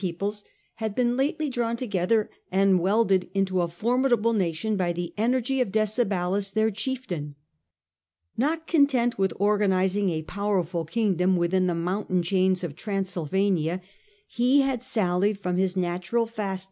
[0.03, 0.45] 11 111 1 1 peoples
[0.77, 5.13] had been lately drawn together and the Dadan welded into a formidable nation by the
[5.15, 7.35] energy of Decebalus, their chieftain.
[8.35, 13.79] Not content with organiz ing a powerful kingdom within the mountain chains of Transylvania,
[14.27, 16.59] he had sallied from his natural fastness 28 A,0.